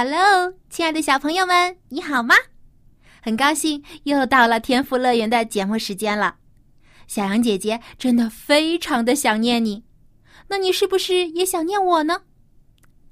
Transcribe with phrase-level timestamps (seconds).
[0.00, 2.36] Hello，亲爱的小朋友们，你好吗？
[3.20, 6.36] 很高兴又到了天赋乐园的节目时间了。
[7.08, 9.82] 小羊姐姐真的非常的想念你，
[10.46, 12.22] 那你是不是也想念我呢？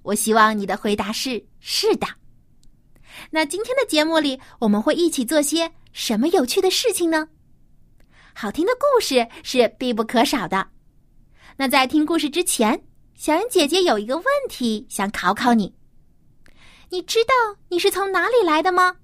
[0.02, 2.06] 我希望你的回答是是的。
[3.30, 7.26] 那今天的节目里，我们会一起做些什么有趣的事情呢？
[8.32, 10.64] 好听的故事是必不可少的。
[11.56, 12.80] 那在听故事之前，
[13.16, 15.74] 小羊姐姐有一个问题想考考你。
[16.90, 17.34] 你知道
[17.68, 18.96] 你是从哪里来的吗？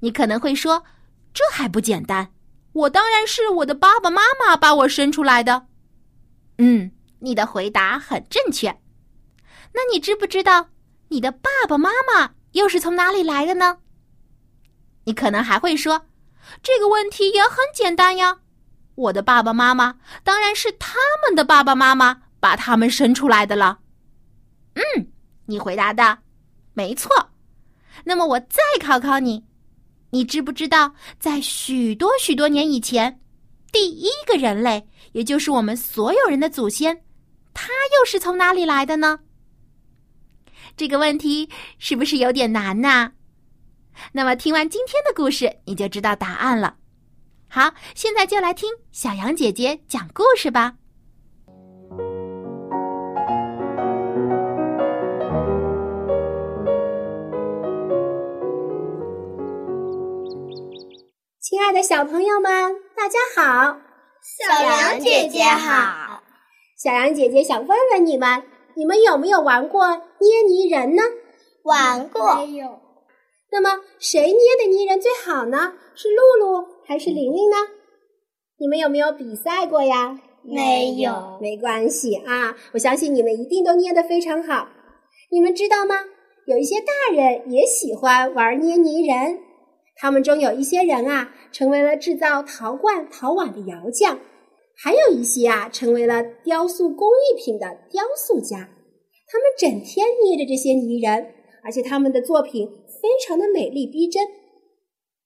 [0.00, 0.84] 你可能会说，
[1.32, 2.32] 这还不简单？
[2.72, 5.66] 我当然是我的爸爸妈妈把我生出来的。
[6.58, 8.68] 嗯，你的回答很正确。
[9.74, 10.68] 那你知不知道
[11.08, 13.78] 你的爸爸妈妈又是从哪里来的呢？
[15.04, 16.06] 你可能还会说，
[16.62, 18.40] 这个问题也很简单呀。
[18.94, 23.80] 我的爸爸妈妈当然是他们的爸爸妈妈把他们生出来的了。
[24.74, 25.10] 嗯，
[25.46, 26.18] 你回答的。
[26.74, 27.10] 没错，
[28.04, 29.44] 那么我再考考你，
[30.10, 33.20] 你知不知道，在许多许多年以前，
[33.70, 37.04] 第一个人类，也就是我们所有人的祖先，
[37.52, 39.20] 他又是从哪里来的呢？
[40.76, 43.12] 这个问题是不是有点难呢？
[44.12, 46.76] 那么听完今天的故事，你就知道答案了。
[47.48, 50.74] 好，现在就来听小羊姐姐讲故事吧。
[61.52, 62.50] 亲爱的小朋友们，
[62.96, 63.76] 大家好！
[64.22, 66.22] 小羊姐姐好。
[66.82, 68.42] 小羊姐姐想问问你们，
[68.74, 69.86] 你们有没有玩过
[70.18, 71.02] 捏泥人呢？
[71.64, 72.36] 玩过。
[72.36, 72.80] 没有。
[73.50, 75.74] 那么谁捏的泥人最好呢？
[75.94, 77.56] 是露露还是玲玲呢？
[78.56, 80.18] 你们有没有比赛过呀？
[80.40, 81.36] 没有。
[81.38, 84.68] 没关系啊，我相信你们一定都捏得非常好。
[85.30, 85.96] 你们知道吗？
[86.46, 89.38] 有一些大人也喜欢玩捏泥人。
[89.96, 94.16] 他们中有一些人啊，成为了制造陶罐、陶碗的窑匠；
[94.76, 98.68] 还有一些啊，成为了雕塑工艺品的雕塑家。
[99.28, 102.68] 他们整天捏着这些泥人，而且他们的作品
[103.00, 104.26] 非常的美丽逼真。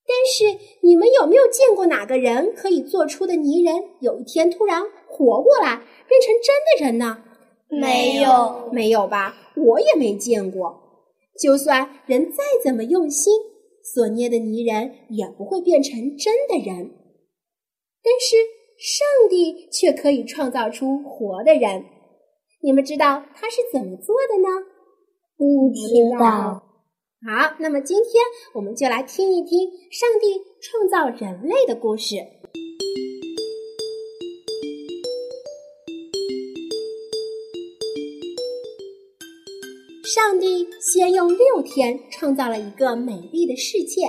[0.09, 7.23] 但是，你们有没有见过哪个人可以做出的泥人有一天突然活过来，变成真的人呢？
[7.69, 9.35] 没有，没有吧？
[9.57, 10.81] 我也没见过。
[11.41, 13.33] 就算人再怎么用心。
[13.95, 16.91] 所捏的泥人也不会变成真的人，
[18.03, 18.37] 但是
[18.79, 21.85] 上帝却可以创造出活的人。
[22.63, 24.49] 你们知道他是怎么做的呢？
[25.37, 26.63] 不知道。
[27.27, 28.23] 好，那么今天
[28.55, 32.17] 我们就来听一听上帝创造人类的故事。
[40.07, 44.03] 上帝先用六天创造了一个美丽的世界，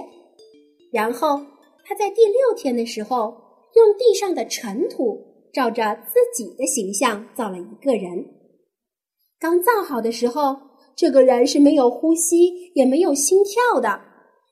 [0.91, 1.43] 然后
[1.83, 3.33] 他在第六天的时候，
[3.73, 5.19] 用地上的尘土
[5.51, 8.23] 照着自己的形象造了一个人。
[9.39, 10.55] 刚造好的时候，
[10.95, 13.99] 这个人是没有呼吸也没有心跳的，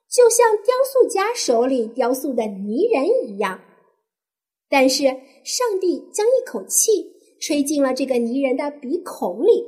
[0.10, 3.62] 就像雕塑家手里雕塑的泥人一样。
[4.68, 5.04] 但是
[5.44, 9.62] 上帝将一口气吹进了这个泥人的鼻孔里，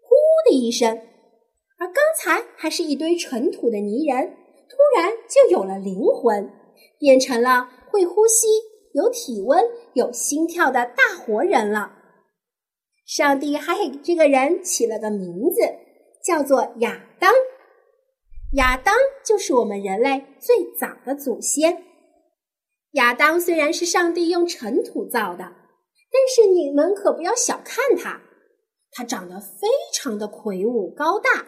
[0.00, 0.16] 呼
[0.50, 0.98] 的一声。
[1.80, 4.36] 而刚才还是一堆尘土的泥人，
[4.68, 6.52] 突然就有了灵魂，
[6.98, 8.46] 变成了会呼吸、
[8.92, 9.64] 有体温、
[9.94, 11.92] 有心跳的大活人了。
[13.06, 15.62] 上帝还给这个人起了个名字，
[16.22, 17.32] 叫做亚当。
[18.56, 18.94] 亚当
[19.24, 21.82] 就是我们人类最早的祖先。
[22.92, 25.44] 亚当虽然是上帝用尘土造的，
[26.12, 28.20] 但是你们可不要小看他，
[28.92, 31.46] 他长得非常的魁梧高大。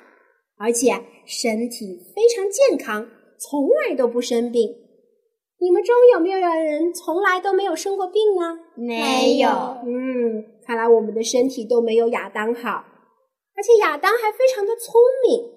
[0.63, 0.93] 而且
[1.27, 3.05] 身体非常健康，
[3.37, 4.73] 从来都不生病。
[5.59, 8.61] 你们中有没有人从来都没有生过病呢？
[8.77, 9.49] 没有。
[9.85, 12.85] 嗯，看来我们的身体都没有亚当好。
[13.57, 14.95] 而且亚当还非常的聪
[15.27, 15.51] 明。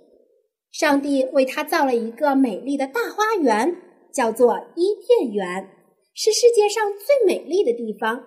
[0.71, 3.75] 上帝为他造了一个美丽的大花园，
[4.11, 5.69] 叫做伊甸园，
[6.15, 8.23] 是世界上最美丽的地方。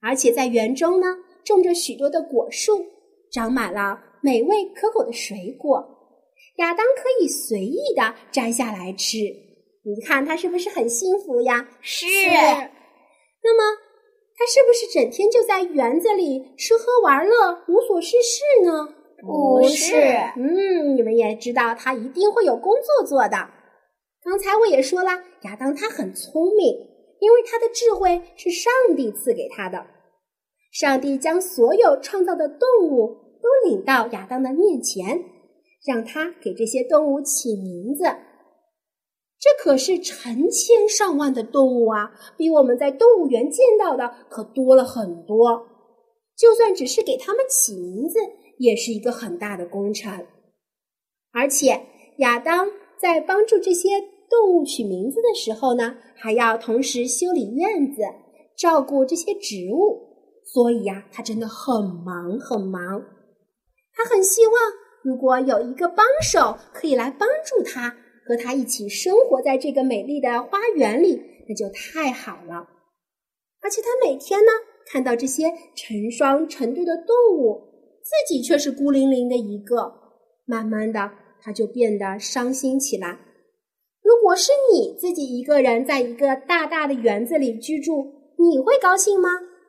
[0.00, 1.06] 而且在园中呢，
[1.44, 2.86] 种着许多的果树，
[3.32, 5.82] 长满了美味可口的水果，
[6.56, 9.18] 亚当可以随意的摘下来吃。
[9.84, 11.68] 你看他是不是很幸福呀？
[11.80, 12.06] 是。
[13.42, 13.78] 那么
[14.36, 18.88] 他是不是整天就在园子里吃喝玩乐，无所事事呢？
[19.20, 19.96] 不是。
[20.36, 23.36] 嗯，你们也知道他一定会有工作做的。
[24.22, 25.10] 刚才我也说了，
[25.42, 26.66] 亚当他很聪明，
[27.20, 29.86] 因为他的智慧是上帝赐给他的。
[30.70, 35.22] 上帝将所有创造的动物都领到亚当的面前，
[35.86, 38.04] 让他给这些动物起名字。
[39.40, 45.66] 这可是成千上万的动物啊，比我们在动物园见到的可多了很多。
[46.36, 48.18] 就算只是给他们起名字，
[48.58, 50.26] 也是一个很大的工程。
[51.32, 51.80] 而且
[52.18, 52.68] 亚当
[53.00, 53.88] 在帮助这些
[54.28, 58.02] 动物取名字的时候呢，还要同时修理院子，
[58.56, 60.08] 照顾这些植物。
[60.44, 63.04] 所以呀，他真的很忙很忙。
[63.98, 64.54] 他很希望，
[65.02, 67.92] 如果有一个帮手可以来帮助他，
[68.24, 72.64] 和他一起生活在这个美丽的花园里，那就太好了。
[73.60, 74.52] 而且他每天呢，
[74.86, 77.60] 看到这些成双成对的动物，
[78.04, 79.92] 自己却是孤零零的一个，
[80.46, 81.10] 慢慢的
[81.42, 83.18] 他就变得伤心起来。
[84.00, 88.06] 如果是你自己一个人在一个大大的园子里居住，
[88.38, 89.28] 你会高兴吗？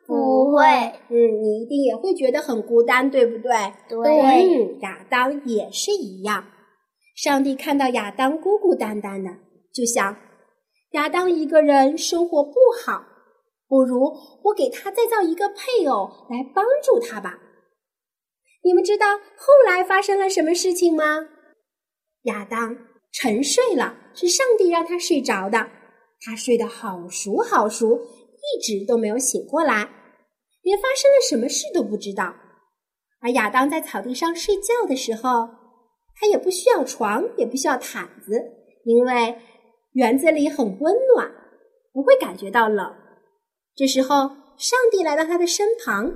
[0.09, 0.65] 不会，
[1.09, 3.51] 嗯，你一定也会觉得很孤单，对不对？
[3.88, 6.44] 对，嗯，亚当也是一样。
[7.15, 9.29] 上帝看到亚当孤孤单单的，
[9.71, 10.17] 就想
[10.94, 12.53] 亚当一个人生活不
[12.83, 13.03] 好，
[13.67, 14.11] 不如
[14.45, 17.38] 我给他再造一个配偶来帮助他吧。
[18.63, 21.03] 你们知道后来发生了什么事情吗？
[22.23, 22.75] 亚当
[23.12, 25.67] 沉睡了，是上帝让他睡着的，
[26.21, 29.88] 他睡得好熟好熟，一直都没有醒过来。
[30.69, 32.31] 连发生了什么事都不知道，
[33.21, 35.50] 而亚当在草地上睡觉的时候，
[36.16, 38.39] 他也不需要床，也不需要毯子，
[38.83, 39.36] 因为
[39.94, 41.27] 园子里很温暖，
[41.92, 42.86] 不会感觉到冷。
[43.75, 46.13] 这时候，上帝来到他的身旁，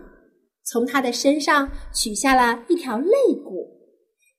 [0.64, 3.12] 从他的身上取下了一条肋
[3.44, 3.68] 骨，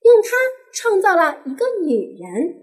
[0.05, 0.31] 用它
[0.72, 2.55] 创造了一个女人。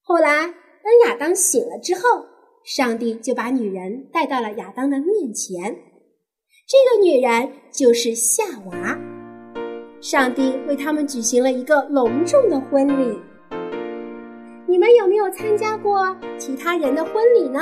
[0.00, 2.24] 后来，当亚当醒了之后，
[2.64, 5.92] 上帝就把女人带到了亚当的面前。
[6.68, 8.98] 这个女人就是夏娃，
[10.00, 13.16] 上帝为他们举行了一个隆重的婚礼。
[14.66, 16.04] 你们有没有参加过
[16.36, 17.60] 其他人的婚礼呢？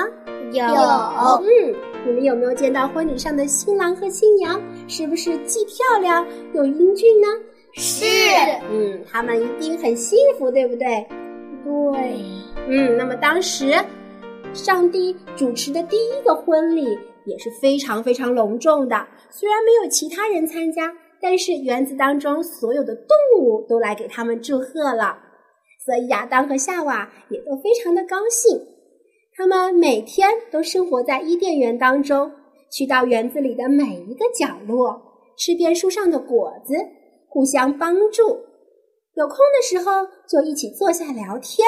[0.52, 0.64] 有。
[0.64, 1.74] 嗯，
[2.06, 4.58] 你们有没有见到婚礼上的新郎和新娘？
[4.88, 7.26] 是不是既漂亮又英俊呢？
[7.74, 8.06] 是。
[8.72, 11.06] 嗯，他们一定很幸福，对不对？
[11.62, 12.24] 对。
[12.68, 13.74] 嗯，那么当时，
[14.54, 16.98] 上帝主持的第一个婚礼。
[17.26, 18.94] 也是非常非常隆重的。
[19.30, 25.16] 虽然没有其他人参加，但是园子当中所有的动物都来给他们祝贺了，
[25.86, 28.60] 所以亚当和夏娃也都非常的高兴。
[29.34, 32.30] 他们每天都生活在伊甸园当中，
[32.70, 35.00] 去到园子里的每一个角落，
[35.38, 36.74] 吃遍树上的果子，
[37.30, 38.22] 互相帮助。
[39.14, 41.66] 有空的时候就一起坐下聊天。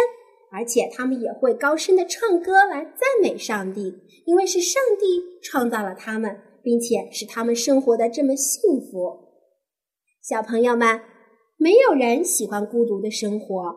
[0.56, 3.92] 而且他们也会高声的唱歌来赞美上帝，
[4.24, 9.34] 因为是上帝创造了他们，并且使他们生活的这么幸福。
[10.22, 10.98] 小朋友们，
[11.58, 13.76] 没有人喜欢孤独的生活，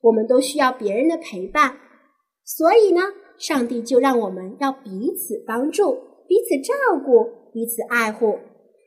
[0.00, 1.76] 我们都需要别人的陪伴。
[2.42, 3.02] 所以呢，
[3.36, 5.92] 上帝就让我们要彼此帮助、
[6.26, 6.72] 彼此照
[7.04, 8.38] 顾、彼此爱护，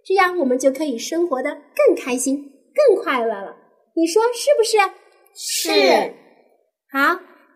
[0.03, 3.55] 这样我们就可以生活的更开心、更快乐了。
[3.95, 4.77] 你说是不是？
[5.35, 6.13] 是。
[6.89, 6.99] 好，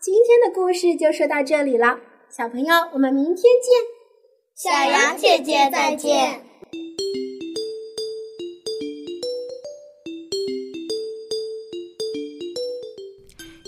[0.01, 1.97] 今天的故事就说到这里了，
[2.29, 3.73] 小朋友，我们明天见。
[4.57, 6.45] 小羊姐姐再见。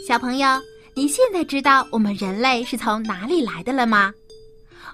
[0.05, 0.49] 小朋友，
[0.95, 4.13] 你现在知道我们人类是从哪里来的了吗？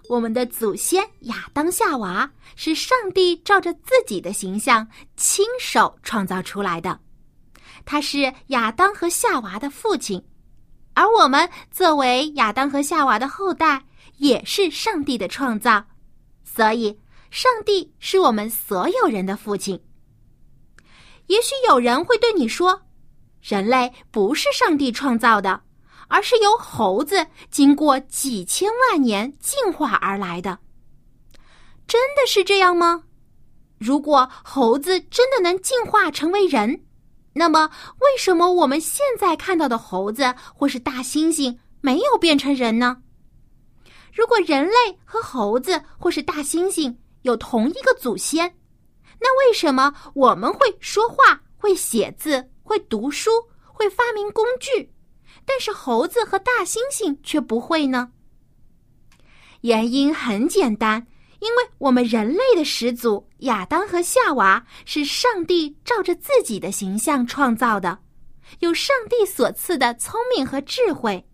[0.07, 6.99] 我们的祖先亚当夏娃是上帝照着自己的形象亲手创造出来的，
[7.85, 10.23] 他是亚当和夏娃的父亲。
[10.99, 13.81] 而我们作为亚当和夏娃的后代，
[14.17, 15.81] 也是上帝的创造，
[16.43, 16.99] 所以
[17.31, 19.81] 上帝是我们所有人的父亲。
[21.27, 22.81] 也许有人会对你说
[23.41, 25.61] ：“人类不是上帝创造的，
[26.09, 30.59] 而是由猴子经过几千万年进化而来的。”
[31.87, 33.03] 真的是这样吗？
[33.77, 36.83] 如果猴子真的能进化成为人？
[37.39, 42.97] 那么，为什么我们现在看到的猴子或是大猩猩没有变成人呢？
[44.11, 48.57] 如果人类和猴子或是大猩猩有同一个祖先，
[49.21, 53.31] 那为什么我们会说话、会写字、会读书、
[53.63, 54.91] 会发明工具，
[55.45, 58.11] 但是猴子和大猩猩却不会呢？
[59.61, 61.07] 原因很简单，
[61.39, 67.99] 因为我们人类的始祖亚当和夏娃是上帝照着自己的形象创造的，
[68.59, 71.25] 有上帝所赐的聪明和智慧。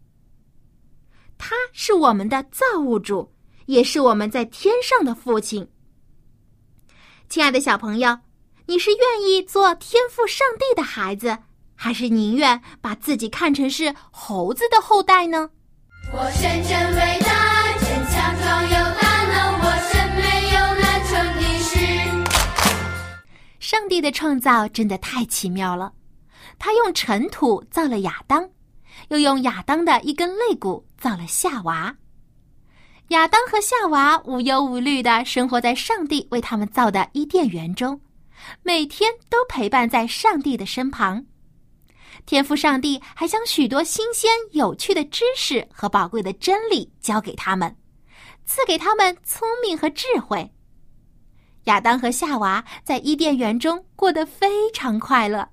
[1.38, 3.34] 他是我们的造物主，
[3.66, 5.68] 也是我们在天上的父亲。
[7.28, 8.20] 亲爱的小朋友，
[8.68, 11.38] 你是愿意做天赋上帝的孩子，
[11.76, 15.50] 还是宁愿把自己看成是猴子的后代呢？
[16.14, 17.45] 我神真伟大，
[23.78, 25.92] 上帝的创造真的太奇妙了，
[26.58, 28.50] 他用尘土造了亚当，
[29.10, 31.94] 又用亚当的一根肋骨造了夏娃。
[33.10, 38.00] 亚当和夏娃无忧无虑的生活在上帝为他们造的伊甸园中，
[38.64, 41.26] 每天都陪伴在上帝的身旁。
[42.26, 47.76] 天赋上帝还将许多新鲜有趣的知识和宝贵的真理教给他们，
[48.46, 50.50] 赐给他们聪明和智慧。
[51.66, 55.48] 亚当和夏娃在伊甸园中过得非常快乐。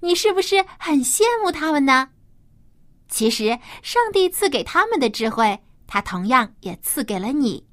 [0.00, 2.08] 你是不是很羡慕他们呢？
[3.08, 5.58] 其实，上帝赐给他们的智慧。
[5.86, 7.66] 他同样也赐给了你，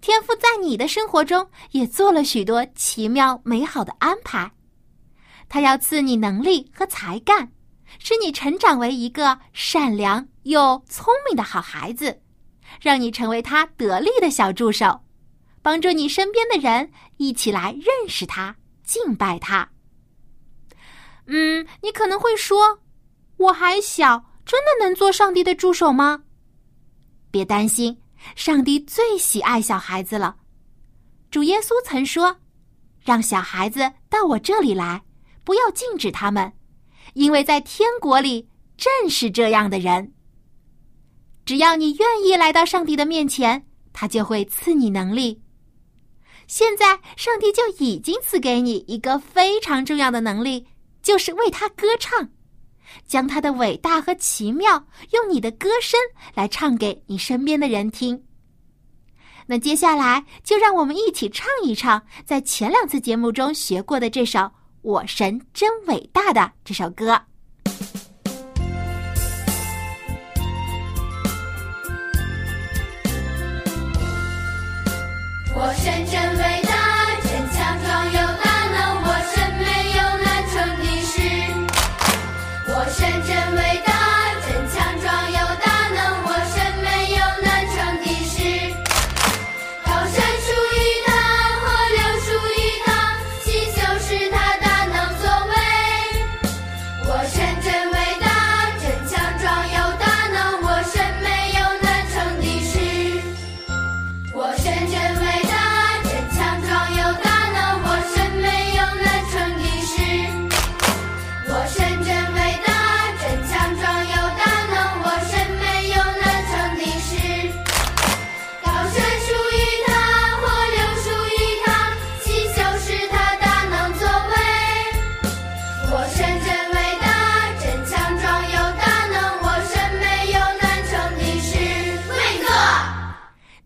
[0.00, 4.50] 天赋在你的生活中也做了许多奇妙美好的安排。
[5.46, 7.52] 他要赐你能力和才干，
[7.98, 12.22] 使你成长为一个善良又聪明的好孩子，
[12.80, 15.03] 让你成为他得力的小助手，
[15.64, 19.66] 帮助你身边的人一起来认识他、敬拜他。
[21.24, 22.80] 嗯，你可能会说，
[23.38, 26.24] 我还小，真的能做上帝的助手吗？
[27.30, 27.98] 别担心，
[28.36, 30.36] 上帝最喜爱小孩子了。
[31.30, 32.36] 主耶稣曾说
[33.02, 35.02] ：“让小孩子到我这里来，
[35.44, 36.52] 不要禁止他们，
[37.14, 40.12] 因为在天国里正是这样的人。
[41.46, 45.40] 只要你愿意来到上帝的面前，他就会赐你能力。
[46.46, 50.66] 现在，上帝就已经赐给你一个非常重要的能力，
[51.02, 52.30] 就是为他歌唱。”
[53.08, 55.98] 将他的伟大和奇妙用你的歌声
[56.34, 58.24] 来唱给你身边的人听。
[59.46, 64.38] 那接下来就让我们一起唱一唱在前两次节目中学过的这首
[64.82, 67.20] 《我神真伟大》的这首歌。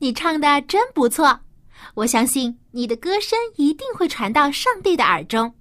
[0.09, 1.38] 你唱的真不错，
[1.93, 5.55] 我相信你的歌声一定会传到上帝的耳中，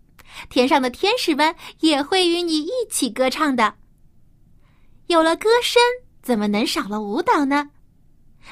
[0.47, 3.75] 天上的天使们也会与你一起歌唱的。
[5.07, 5.81] 有了歌声，
[6.21, 7.71] 怎么能少了舞蹈呢？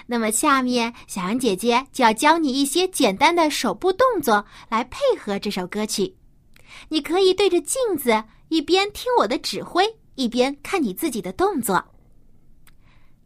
[0.05, 6.13] 那么下面小羊姐姐就要教你一些简单的手部动作来配合这首歌曲。
[6.89, 9.85] 你可以对着镜子，一边听我的指挥，
[10.15, 11.81] 一边看你自己的动作。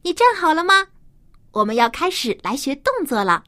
[0.04, 0.86] 你站好了吗？
[1.60, 3.44] 我们要开始来学动作了。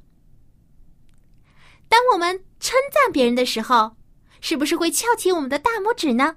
[1.88, 3.96] 当我们称赞别人的时候，
[4.42, 6.36] 是不是会翘起我们的大拇指呢？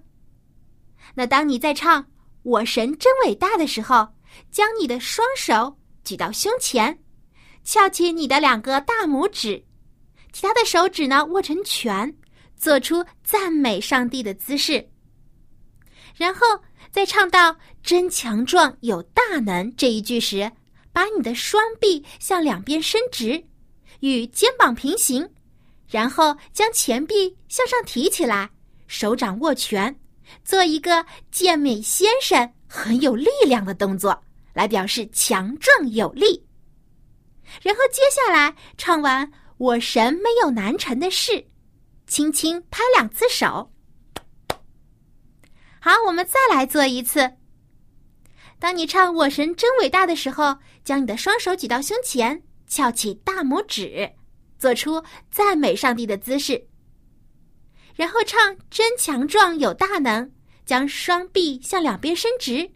[1.17, 2.07] 那当你在唱
[2.45, 4.07] “我神真伟大”的时候，
[4.53, 6.97] 将你的双手举到胸前，
[7.65, 9.65] 翘起你的两个大拇指，
[10.33, 12.17] 其他的手指呢握成拳，
[12.57, 14.89] 做出赞美上帝的姿势。
[16.15, 16.47] 然后
[16.93, 20.49] 在唱到“真强壮有大能”这一句时，
[20.95, 23.45] 把你的双臂向两边伸直，
[23.99, 25.29] 与肩膀平行，
[25.89, 28.49] 然后将前臂向上提起来，
[28.87, 30.01] 手掌握拳，
[30.45, 34.23] 做一个健美先生很有力量的动作，
[34.53, 36.47] 来表示强壮有力。
[37.61, 41.45] 然后接下来唱完“我神没有难成的事”，
[42.07, 43.73] 轻轻拍两次手。
[45.81, 47.33] 好，我们再来做一次。
[48.65, 54.11] 当你唱“我神真伟大”的时候，将你的双手举到胸前，翘起大拇指，
[54.59, 56.67] 做出赞美上帝的姿势。
[57.95, 60.33] 然后唱“真强壮有大能”，
[60.65, 62.73] 将双臂向两边伸直，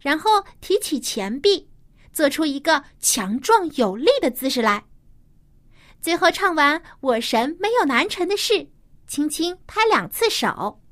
[0.00, 1.70] 然后提起前臂，
[2.12, 4.84] 做出一个强壮有力的姿势来。
[6.02, 8.68] 最后唱完“我神没有难成的事”，
[9.06, 10.82] 轻轻拍两次手。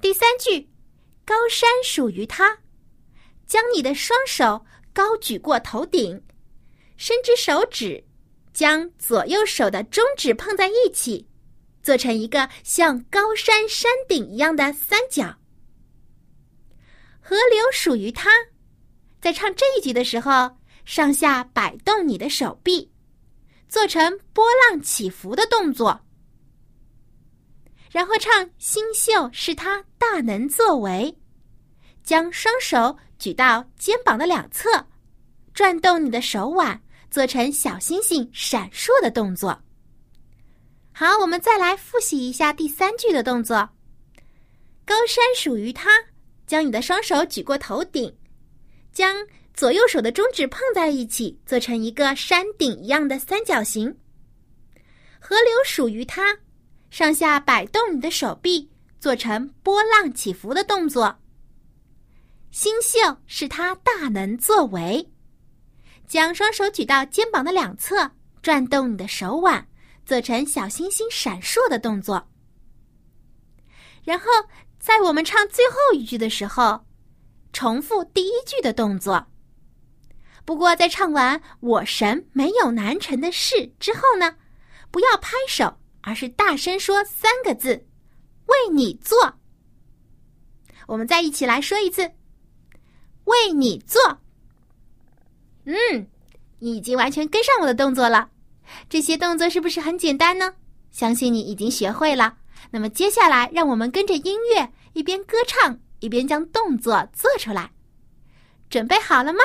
[0.00, 0.69] 第三句，
[1.30, 2.58] 高山属于他，
[3.46, 6.20] 将你的双手高举过头顶，
[6.96, 8.04] 伸直手指，
[8.52, 11.28] 将左右手的中指碰在一起，
[11.84, 15.38] 做成一个像高山山顶一样的三角。
[17.20, 18.28] 河流属于他，
[19.20, 22.90] 在唱这一句的时候，上下摆动你的手臂，
[23.68, 26.04] 做成波浪起伏的动作。
[27.88, 31.16] 然后唱“星宿是他大能作为”，
[32.02, 34.86] 将双手举到肩膀的两侧，
[35.54, 36.80] 转动你的手腕，
[37.10, 39.62] 做成小星星闪烁的动作。
[40.92, 43.70] 好，我们再来复习一下第三句的动作
[44.84, 45.90] ：“高山属于他”，
[46.46, 48.14] 将你的双手举过头顶，
[48.92, 53.96] 将左右手的中指碰在一起，做成一个山顶一样的三角形。
[55.20, 56.38] 河流属于他。
[56.90, 61.16] 上下摆动你的手臂，做成波浪起伏的动作。
[62.50, 65.08] 星宿是他大能作为，
[66.06, 68.10] 将双手举到肩膀的两侧，
[68.42, 69.66] 转动你的手腕，
[70.04, 72.28] 做成小星星闪烁的动作。
[74.02, 74.26] 然后
[74.78, 76.84] 在我们唱最后一句的时候，
[77.52, 79.26] 重复第一句的动作。
[80.44, 84.36] 不过在唱完“我神没有难成的事”之后呢，
[84.90, 85.76] 不要拍手。
[86.02, 87.86] 而是大声说三个字
[88.48, 89.38] ：“为你做。”
[90.88, 92.10] 我们再一起来说一次
[93.30, 94.18] ：“为你做。”
[95.64, 96.06] 嗯，
[96.58, 98.28] 你已经完全跟上我的动作了。
[98.88, 100.54] 这些动作是不是很简单呢？
[100.90, 102.36] 相信你已经学会了。
[102.70, 107.70] 那么接下来，让我们跟着音乐一边歌唱一边将动作做出来。
[108.68, 109.40] 准备好了吗？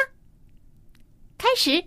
[1.38, 1.84] 开始。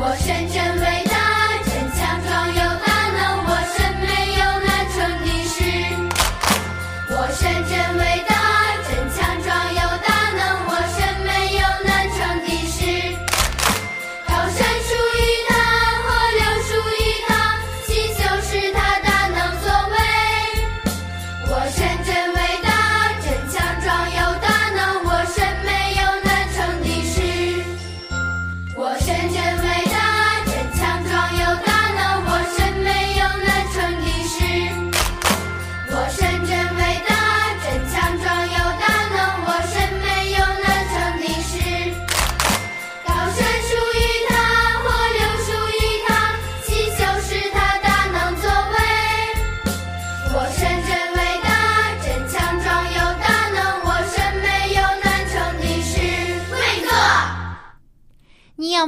[0.00, 0.37] 我先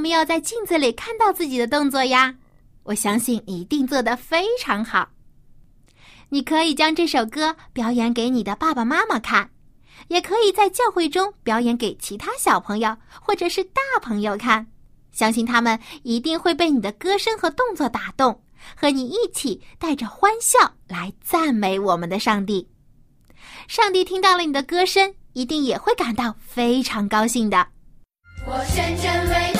[0.00, 2.34] 没有在镜子里看到自己的动作呀？
[2.84, 5.10] 我相信一定做得非常好。
[6.30, 9.50] 你可以将这首歌表演给你的爸爸妈妈看，
[10.08, 14.66] 也可以在教会中表演给其他小朋友或者是大朋友看。
[15.12, 18.42] 相信他们一定会被你的歌声和动作打动，
[18.76, 22.68] 和你一起带着欢笑来赞美我们的上帝。
[23.66, 27.66] 上帝听到了你的歌声，一定也会感到非常高兴的。
[28.46, 29.59] 我宣真为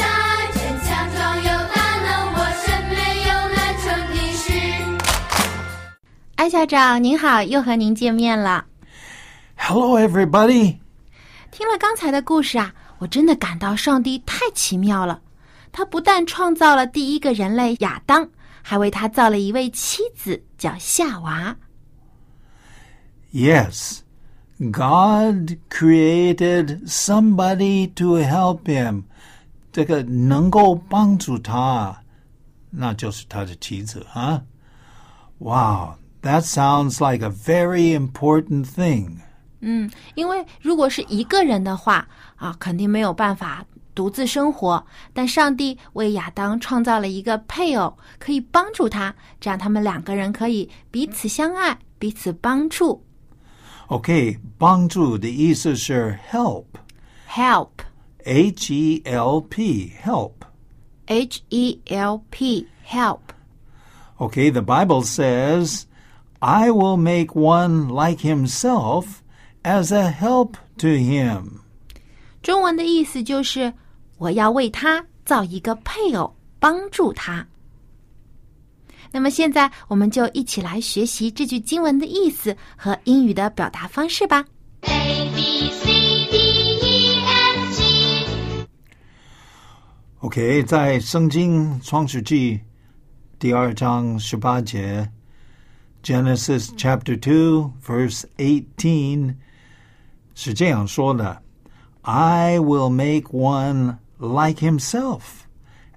[6.41, 8.65] 艾校长您好，又和您见面了。
[9.59, 10.79] Hello, everybody。
[11.51, 15.21] 听了刚才的故事啊，我真的感到上帝太奇妙了。
[15.71, 18.27] 他不但创造了第一个人类亚当，
[18.63, 21.55] 还为他造了一位妻子，叫夏娃。
[23.35, 23.99] Yes,
[24.59, 29.03] God created somebody to help him。
[29.71, 32.01] 这个能够帮助他，
[32.71, 34.43] 那就是他的妻子啊。
[35.37, 35.97] Wow。
[36.22, 39.18] That sounds like a very important thing.
[39.62, 44.86] 嗯，因为如果是一个人的话啊，肯定没有办法独自生活。
[45.14, 53.04] 但上帝为亚当创造了一个配偶，可以帮助他，这样他们两个人可以彼此相爱，彼此帮助。
[53.88, 56.66] OK，帮助的意思是 help。
[57.30, 57.70] help
[58.24, 60.32] H E L P, help.
[61.06, 63.20] H E L P help。
[64.18, 65.86] Okay, the Bible says,
[66.43, 69.21] I will make one like himself
[69.63, 71.61] as a help to him.
[72.43, 73.75] 中文的意思就是
[74.17, 77.47] 我要为他造一个配偶，帮助他。
[79.13, 84.43] 那么现在我们就一起来学习这句经文的意思和英语的表达方式吧。
[84.83, 85.87] A B C
[86.31, 86.39] D
[86.81, 88.67] E F G
[90.21, 92.61] OK，在圣经创世纪
[93.39, 95.07] 第二章十八节
[96.04, 99.36] ，Genesis chapter two verse eighteen
[100.34, 101.42] 是这样说的：“
[102.04, 105.22] I will make one like himself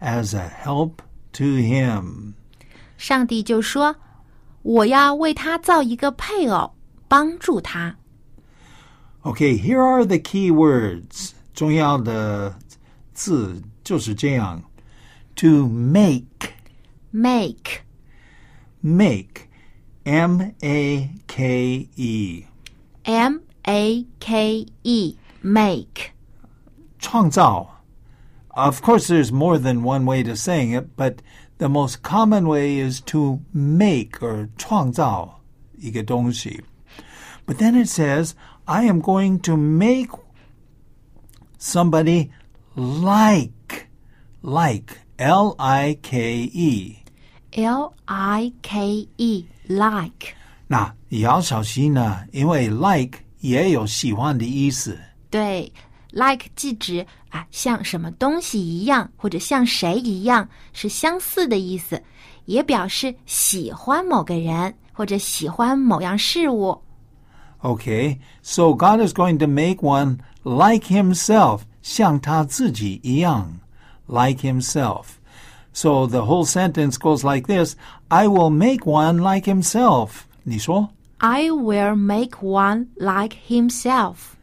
[0.01, 0.95] as a help
[1.33, 2.35] to him。
[2.97, 6.75] 上帝就说：“我要为他造一个配偶，
[7.07, 7.97] 帮助他。
[9.23, 11.33] Okay, here are the key words.
[11.53, 12.59] 重要的
[13.13, 14.63] 字就是这样：
[15.35, 16.53] to make,
[17.11, 17.83] Make
[18.81, 19.49] make,
[20.05, 22.47] M A K E，
[23.05, 26.13] M A K E make
[26.99, 27.83] 创造。
[28.51, 31.23] Of course, there's more than one way to saying it, but
[31.59, 35.41] the most common way is to make or 创造
[35.77, 36.65] 一个东西。
[37.47, 38.33] But then it says,
[38.65, 40.11] I am going to make
[41.59, 42.31] somebody
[42.75, 43.89] like,
[44.43, 47.05] like, L I K E.
[47.53, 50.35] L I K E like
[50.67, 54.99] 那也要小心呢，因为 like 也有喜欢的意思。
[55.31, 55.73] 对，
[56.11, 62.03] like 既指啊像什么东西一样，或者像谁一样，是相似的意思，
[62.45, 66.83] 也表示喜欢某个人或者喜欢某样事物。
[67.61, 73.59] Okay, so God is going to make one like himself, 像他自己一样,
[74.07, 75.05] like himself.
[75.73, 77.75] So the whole sentence goes like this,
[78.13, 80.27] I will make one like himself.
[80.45, 80.91] 你说?
[81.19, 84.37] I will make one like himself.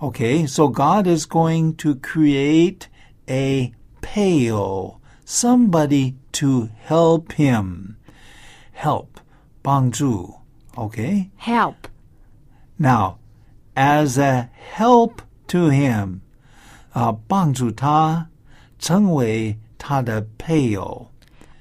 [0.00, 2.88] Okay, so God is going to create
[3.28, 7.96] a pale, somebody to help him.
[8.72, 9.20] Help,
[9.62, 10.34] 帮助.
[10.76, 11.30] Okay?
[11.36, 11.88] Help
[12.78, 13.18] Now,
[13.76, 16.20] as a help to him,
[16.92, 18.28] 啊，帮助他
[18.78, 21.08] 成为他的配偶。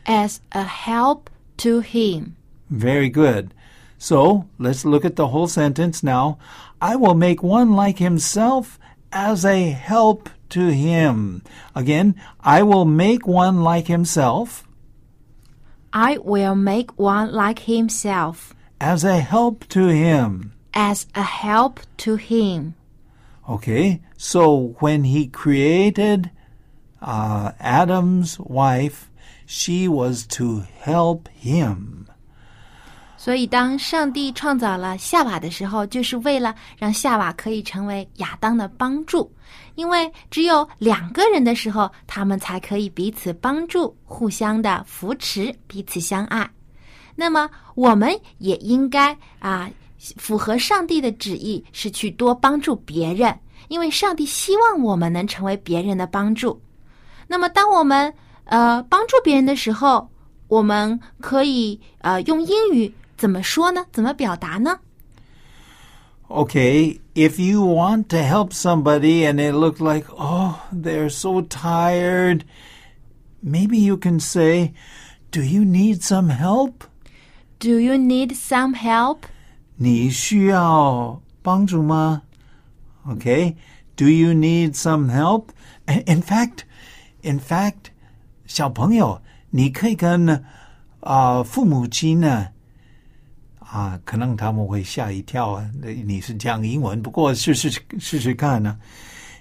[0.05, 1.23] as a help
[1.58, 2.36] to him.
[2.70, 3.54] Very good.
[3.98, 6.38] So let's look at the whole sentence now.
[6.80, 8.78] I will make one like himself
[9.12, 11.42] as a help to him.
[11.74, 14.64] Again, I will make one like himself
[15.96, 20.52] I will make one like himself as a help to him.
[20.74, 22.74] as a help to him.
[23.48, 26.32] Okay, so when he created
[27.00, 29.08] uh, Adam's wife,
[29.46, 32.04] she was to help him.
[33.16, 39.32] 所以，当上帝创造了夏娃的时候，就是为了让夏娃可以成为亚当的帮助。
[39.76, 46.48] 因为只有两个人的时候，他们才可以彼此帮助、互相的扶持、彼此相爱。
[47.14, 49.70] 那么，我们也应该啊，
[50.16, 53.34] 符合上帝的旨意，是去多帮助别人，
[53.68, 56.60] 因为上帝希望我们能成为别人的帮助。
[57.26, 58.12] 那么，当我们
[58.45, 60.09] 呃帮助别人的时候，
[60.47, 63.85] 我们可以呃用英语怎么说呢？
[63.91, 64.79] 怎么表达呢？
[66.27, 72.41] Okay, if you want to help somebody and it looked like, oh, they're so tired,
[73.41, 74.73] maybe you can say,
[75.31, 76.85] Do you need some help?
[77.59, 79.25] Do you need some help?
[79.75, 82.23] 你需要帮助吗?
[83.07, 83.55] Okay,
[83.95, 85.49] do you need some help?
[85.87, 86.63] In fact,
[87.21, 87.91] in fact,
[88.54, 90.30] 小朋友，你可以跟
[91.00, 92.46] 啊、呃父母亲呢
[93.58, 95.68] 啊，可能他们会吓一跳啊。
[96.06, 98.78] 你是讲英文，不过试试试试看呢、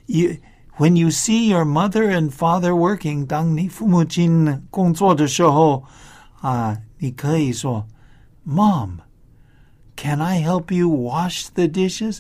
[0.08, 0.32] You
[0.78, 5.84] when you see your mother and father working，当你父母亲工作的时候
[6.41, 7.86] 啊，你可以说
[8.47, 8.97] ，Mom。
[9.95, 12.17] Can I help you wash the dishes?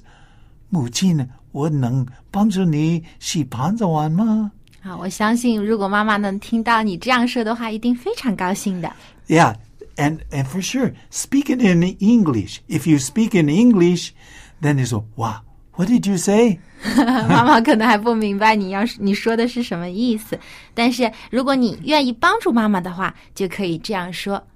[0.69, 4.51] 母亲，我能帮助你洗盘子碗吗
[4.82, 8.90] 啊，我相信如果妈妈能听到你这样说的话，一定非常高兴的。
[9.26, 9.56] ？Yeah,
[9.96, 12.58] and and for sure, speak it in English.
[12.68, 14.10] If you speak in English,
[14.62, 16.58] then 你说哇，What did you say?
[17.28, 20.38] 妈妈可能还不明白你要是你说的是什么意思，
[20.74, 24.46] 但是如果你愿意帮助妈妈的话，就可以这样说。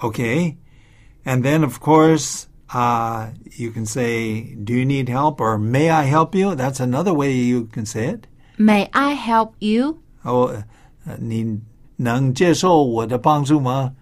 [0.00, 0.56] Okay,
[1.24, 5.40] and then of course Uh, you can say, Do you need help?
[5.40, 6.54] or May I help you?
[6.54, 8.28] That's another way you can say it.
[8.58, 9.98] May I help you？
[10.22, 10.62] 哦，
[11.06, 11.60] 呃你
[11.96, 13.92] 能接受我的帮助吗？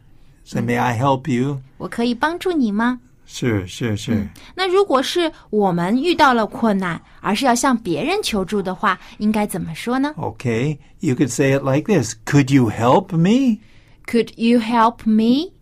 [0.44, 1.61] 所以 May I help you？
[1.76, 3.00] 我可以帮助你吗？
[3.26, 4.26] 是是是。
[4.54, 13.61] 那如果是我们遇到了困难，而是要向别人求助的话，应该怎么说呢 Okay, you could say it like this Could you help me?
[14.07, 15.52] ？Could you help me?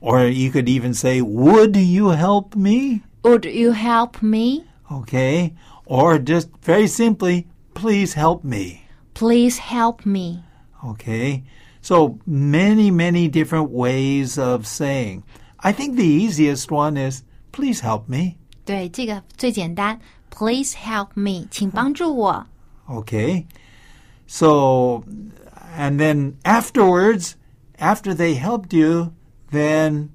[0.00, 3.00] Or you could even say, Would you help me?
[3.22, 4.64] Would you help me?
[4.88, 5.52] Okay.
[5.84, 8.82] Or just very simply, Please help me.
[9.14, 10.44] Please help me.
[10.84, 11.44] Okay.
[11.80, 15.24] So many, many different ways of saying.
[15.60, 18.36] I think the easiest one is, Please help me.
[18.64, 19.98] 对，这个最简单。
[20.30, 22.46] Please help me，请帮助我。
[22.88, 23.46] Okay.
[24.26, 25.02] So,
[25.76, 27.34] and then afterwards,
[27.78, 29.12] after they helped you,
[29.50, 30.10] then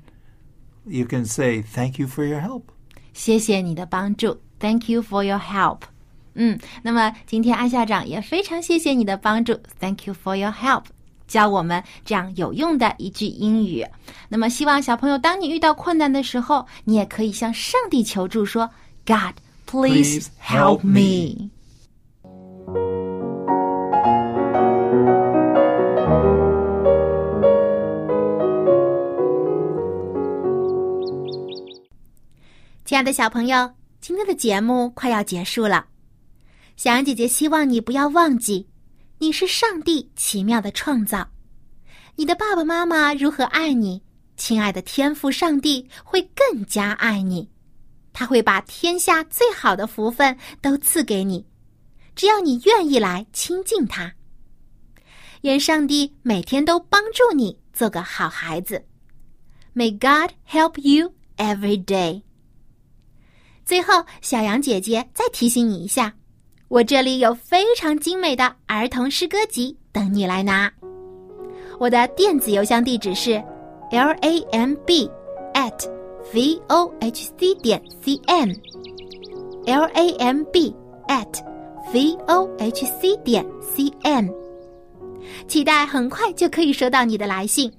[0.86, 2.64] you can say, Thank you for your help.
[3.14, 5.82] 谢谢你的帮助，Thank you for your help。
[6.35, 10.85] 嗯，那么今天安校长也非常谢谢你的帮助，Thank you for your help，
[11.27, 13.85] 教我们这样有用的一句英语。
[14.29, 18.71] 那么希望小朋友，当你遇到困难的时候，你也可以向上帝求助，说
[19.05, 19.35] ，God
[19.67, 21.51] please help me。
[32.85, 35.87] 亲爱的小朋友，今天的节目快要结束了。
[36.81, 38.67] 小羊姐姐希望你不要忘记，
[39.19, 41.29] 你是上帝奇妙的创造。
[42.17, 44.03] 你的爸爸妈妈如何爱你，
[44.39, 47.47] 亲爱的天父上帝会更加爱你。
[48.15, 51.47] 他会把天下最好的福分都赐给你，
[52.17, 54.11] 只要你愿意来亲近他。
[55.43, 58.83] 愿上帝每天都帮助你做个好孩子。
[59.75, 62.23] May God help you every day。
[63.67, 66.17] 最后，小羊姐姐再提醒你一下，
[66.71, 70.73] 我这里有非常精美的儿童诗歌集等你来拿。
[71.81, 73.43] 我的电子邮箱地址是
[73.91, 75.11] l a m b
[75.53, 75.91] at
[76.33, 78.55] v o h c 点 c n
[79.67, 80.73] l a m b
[81.09, 81.43] at
[81.93, 84.33] v o h c 点 c n，
[85.49, 87.73] 期待很快就可以收到你的来信。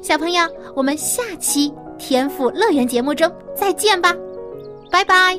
[0.00, 0.42] 小朋友，
[0.74, 4.16] 我们下期天赋乐园节目中再见吧。
[4.90, 5.38] 拜拜。